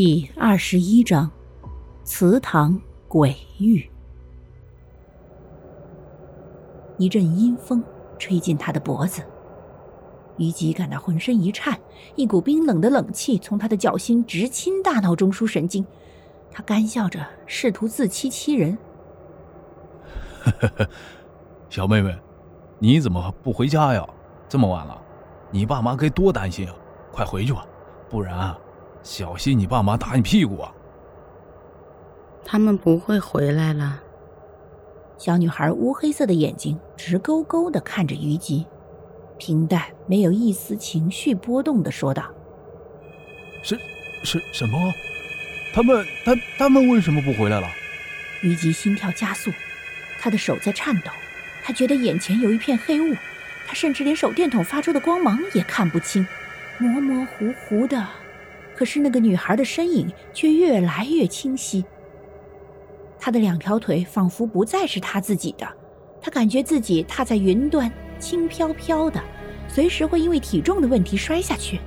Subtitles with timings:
[0.00, 1.28] 第二十一章，
[2.04, 3.84] 祠堂鬼域。
[6.98, 7.82] 一阵阴风
[8.16, 9.22] 吹进他的脖子，
[10.36, 11.76] 虞姬感到浑身一颤，
[12.14, 15.84] 一股冰冷的冷气从他的脚心直侵大脑中枢神经。
[16.52, 18.78] 他干笑着，试图自欺欺人：
[21.68, 22.16] “小妹妹，
[22.78, 24.08] 你怎么不回家呀？
[24.48, 24.96] 这么晚了，
[25.50, 26.74] 你爸妈该多担心啊！
[27.10, 27.66] 快回去吧，
[28.08, 28.54] 不然……”
[29.02, 30.72] 小心你爸妈打你屁股啊！
[32.44, 34.02] 他们不会回来了。
[35.16, 38.66] 小女孩乌黑色的眼睛直勾勾的看着虞姬，
[39.36, 42.24] 平淡没有一丝情绪波动的说道
[43.62, 43.76] ：“什
[44.22, 44.78] 什什么？
[45.74, 47.68] 他们，他，他们为什么不回来了？”
[48.42, 49.50] 虞姬心跳加速，
[50.20, 51.10] 她的手在颤抖，
[51.64, 53.14] 她觉得眼前有一片黑雾，
[53.66, 56.26] 她甚至连手电筒发出的光芒也看不清，
[56.78, 58.06] 模模糊糊的。
[58.78, 61.84] 可是那个女孩的身影却越来越清晰。
[63.18, 65.66] 她的两条腿仿佛不再是她自己的，
[66.20, 69.20] 她感觉自己踏在云端，轻飘飘的，
[69.66, 71.80] 随时会因为体重的问题摔下去。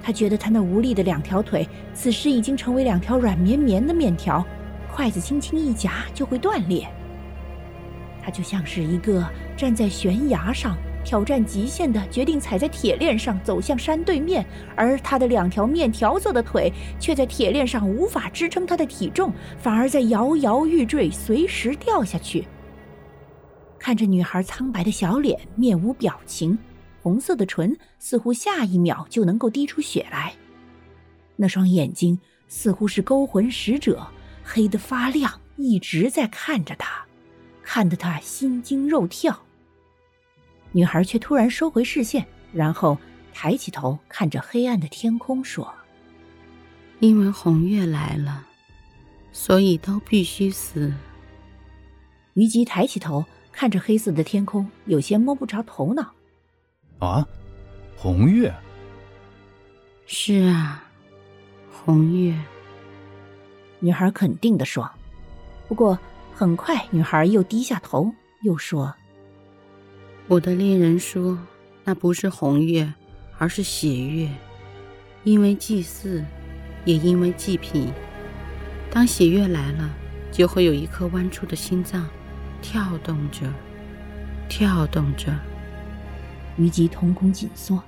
[0.00, 4.46] 她觉得她那无力的两条腿，此时已经成为两条软绵绵的面条，
[4.92, 6.86] 筷子轻轻一夹就会断裂。
[8.22, 10.78] 她就像是一个站在悬崖上。
[11.04, 22.48] 挑战极限的决定踩在铁链上走向山对面，而他的两条面条做的腿却在铁链上无法支撑他的体重，反而在摇摇欲坠，随时掉下去。
[23.78, 26.58] 看着女孩苍白的小脸，面无表情，
[27.02, 30.32] 红色的唇似乎下一秒就能够滴出血来，
[31.36, 32.18] 那双眼睛
[32.48, 34.06] 似乎是勾魂使者，
[34.42, 37.04] 黑得发亮，一直在看着他，
[37.62, 39.38] 看得他心惊肉跳。
[40.76, 42.98] 女孩却突然收回视线，然后
[43.32, 45.72] 抬起头看着黑暗的天空，说
[46.98, 48.44] ：“因为红月来了，
[49.30, 50.92] 所以都必须死。”
[52.34, 56.12] 虞姬抬起头看着黑色的天空，有些摸不着头脑。
[56.98, 57.24] “啊，
[57.96, 58.52] 红月
[60.06, 60.82] ？”“是啊，
[61.70, 62.36] 红月。”
[63.78, 64.90] 女孩肯定的说。
[65.68, 65.96] 不过
[66.34, 68.92] 很快，女孩又低下头，又说。
[70.26, 71.38] 我的恋人说
[71.84, 72.90] ：“那不是红月，
[73.36, 74.30] 而是血月，
[75.22, 76.24] 因为祭祀，
[76.86, 77.92] 也因为祭品。
[78.90, 79.94] 当血月来了，
[80.32, 82.08] 就会有一颗弯出的心脏，
[82.62, 83.52] 跳动着，
[84.48, 85.38] 跳动着。”
[86.56, 87.82] 虞姬瞳孔紧缩，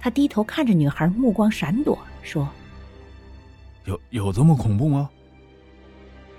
[0.00, 2.48] 他低头看着女孩，目光闪躲，说
[3.84, 5.10] ：“有有这么恐怖吗？”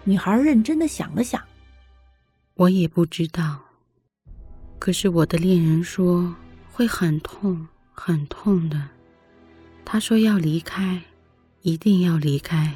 [0.05, 1.39] 女孩认真的想了想
[2.55, 3.59] ：“我也不知道。”
[4.85, 6.31] 可是我的恋人说
[6.71, 8.79] 会很痛，很痛的。
[9.83, 11.01] 他说要离开，
[11.63, 12.71] 一定要离开。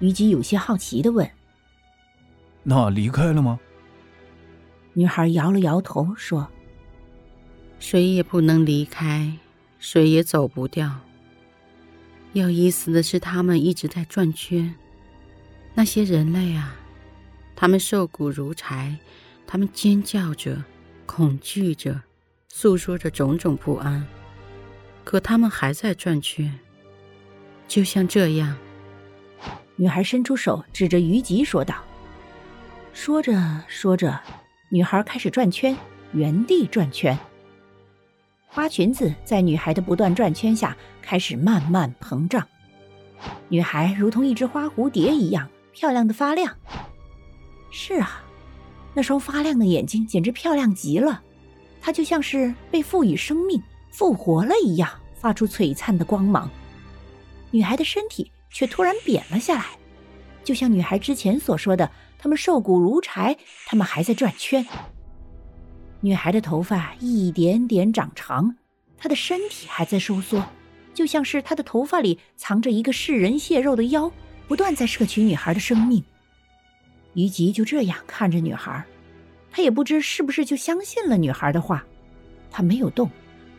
[0.00, 1.26] 虞姬有些好奇的问
[2.62, 3.58] ：“那离开了吗？”
[4.92, 6.46] 女孩摇了摇头说
[7.80, 9.32] ：“谁也不能离开，
[9.78, 11.00] 谁也走不掉。
[12.34, 14.74] 有意思的是，他们一直在转圈。
[15.72, 16.76] 那些人类啊，
[17.54, 18.94] 他们瘦骨如柴。”
[19.46, 20.62] 他们尖叫着，
[21.06, 22.00] 恐惧着，
[22.48, 24.04] 诉说着种种不安，
[25.04, 26.58] 可他们还在转圈，
[27.68, 28.56] 就像这样。
[29.76, 31.76] 女孩伸出手指着虞姬说道
[32.92, 34.20] ：“说着说着，
[34.68, 35.76] 女孩开始转圈，
[36.12, 37.16] 原地转圈。
[38.46, 42.44] 花裙子在女孩的不断转圈下开始慢慢膨胀，
[43.48, 46.56] 女孩如同一只花蝴蝶一样漂亮的发亮。
[47.70, 48.22] 是啊。”
[48.96, 51.22] 那双发亮的眼睛简直漂亮极了，
[51.82, 56.50] 它就像是被赋予生命、复活了一样，发出璀璨的光芒。
[57.50, 59.66] 女孩的身体却突然扁了下来，
[60.42, 63.36] 就像女孩之前所说的，她们瘦骨如柴，
[63.66, 64.66] 她们还在转圈。
[66.00, 68.56] 女孩的头发一点点长长，
[68.96, 70.42] 她的身体还在收缩，
[70.94, 74.10] 就像是她的头发里藏着一个噬人血肉的妖，
[74.48, 76.02] 不断在摄取女孩的生命。
[77.16, 78.84] 于吉就这样看着女孩，
[79.50, 81.82] 他也不知是不是就相信了女孩的话，
[82.50, 83.10] 他没有动，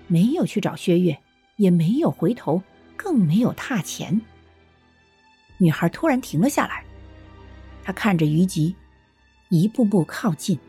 [0.06, 1.18] 没有去找薛月，
[1.56, 2.62] 也没有回头，
[2.96, 4.22] 更没有踏前。
[5.58, 6.86] 女孩突然停了下来，
[7.84, 8.76] 她看着于吉，
[9.50, 10.60] 一步步靠近。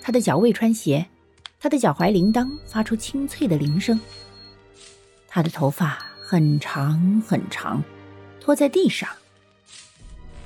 [0.00, 1.04] 她的脚未穿鞋，
[1.58, 4.00] 她的脚踝铃铛发出清脆的铃声。
[5.26, 7.82] 她的头发很长很长，
[8.40, 9.08] 拖在地上。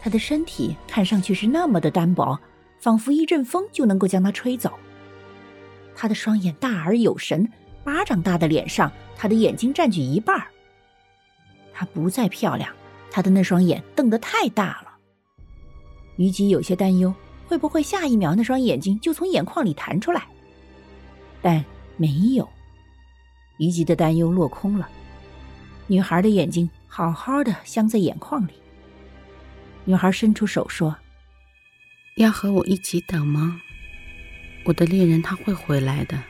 [0.06, 2.38] 他的身体看上去是那么的单薄，
[2.78, 4.72] 仿佛一阵风就能够将他吹走。
[5.96, 7.50] 他的双眼大而有神，
[7.82, 10.46] 巴掌大的脸上，他的眼睛占据一半儿
[11.74, 12.72] 她不再漂亮，
[13.10, 14.96] 她的那双眼瞪得太大了。
[16.14, 17.12] 虞姬有些担忧，
[17.48, 20.22] 会不会下一秒那双眼睛就从眼眶里弹出来？
[21.42, 21.64] 但
[21.96, 22.06] 没
[22.36, 22.48] 有，
[23.58, 24.88] 虞姬的担忧落空了。
[25.88, 28.52] 女孩的眼睛好好的镶在眼眶里。
[29.88, 30.96] 女孩伸出手说
[32.18, 33.62] ：“要和我一起等吗？
[34.64, 36.20] 我的恋人他会回来的。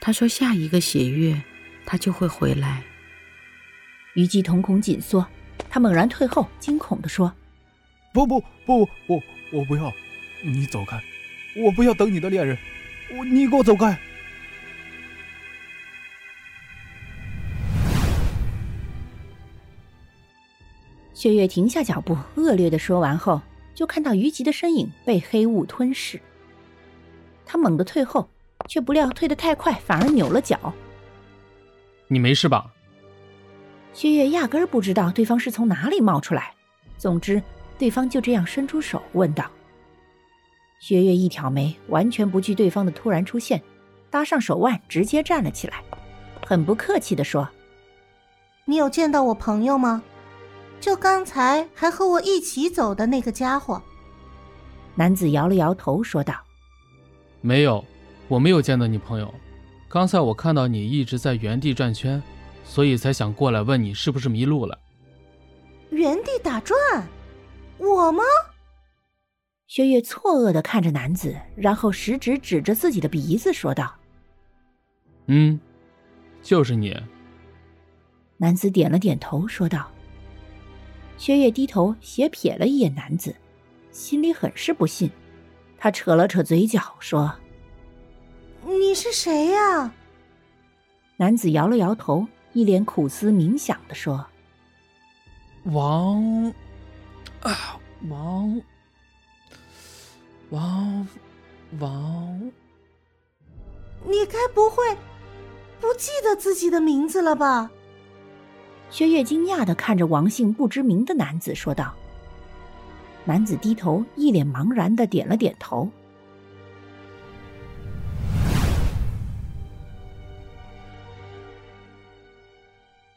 [0.00, 1.42] 他说下一个血月，
[1.86, 2.82] 他就会回来。”
[4.14, 5.26] 虞姬瞳孔紧缩，
[5.70, 7.32] 他猛然退后，惊恐的说
[8.12, 9.90] ：“不不不，我我不要，
[10.42, 11.02] 你走开，
[11.56, 12.58] 我不要等你的恋人，
[13.12, 13.98] 我你给我走开。”
[21.22, 23.40] 薛岳停下脚步，恶劣的说完后，
[23.76, 26.20] 就看到虞姬的身影被黑雾吞噬。
[27.46, 28.28] 他猛地退后，
[28.66, 30.58] 却不料退得太快，反而扭了脚。
[32.08, 32.66] 你没事吧？
[33.92, 36.52] 薛岳压根儿不知道对方是从哪里冒出来。
[36.98, 37.40] 总之，
[37.78, 39.48] 对方就这样伸出手问道。
[40.80, 43.62] 薛岳一挑眉，完全不惧对方的突然出现，
[44.10, 45.84] 搭上手腕，直接站了起来，
[46.44, 47.48] 很不客气地说
[48.66, 50.02] ：“你有见到我朋友吗？
[50.82, 53.82] 就刚才还和我一起走的那个家伙。”
[54.94, 56.34] 男子摇了摇头，说道
[57.40, 57.82] ：“没有，
[58.28, 59.34] 我没有见到你朋友。
[59.88, 62.22] 刚才我看到你一直在原地转圈。”
[62.64, 64.78] 所以才想过来问你是不是迷路了。
[65.90, 66.78] 原地打转，
[67.76, 68.22] 我吗？
[69.66, 73.92] 薛岳错愕的看着男子，然后食指指着自己的鼻子说道
[75.26, 75.60] ：“嗯，
[76.40, 76.96] 就是你。”
[78.38, 79.90] 男子点了点头，说道。
[81.22, 83.32] 薛岳低头斜瞥了一眼男子，
[83.92, 85.08] 心里很是不信。
[85.78, 87.32] 他扯了扯嘴角，说
[88.66, 89.94] ：“你是谁呀？”
[91.18, 92.26] 男子摇了摇头。
[92.54, 94.26] 一脸苦思冥想的说
[95.72, 96.52] ：“王，
[97.40, 97.78] 啊，
[98.10, 98.60] 王，
[100.50, 101.08] 王，
[101.78, 102.52] 王，
[104.04, 104.84] 你该不会
[105.80, 107.70] 不记得自己的名字了吧？”
[108.92, 111.94] 薛岳惊讶的看着王姓不知名的男子说道。
[113.24, 115.88] 男子低头，一脸茫然的点了点头。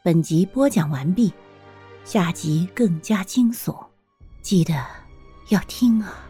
[0.02, 1.30] 本集播讲完毕，
[2.04, 3.76] 下集更加惊悚，
[4.40, 4.74] 记得
[5.50, 6.25] 要听啊！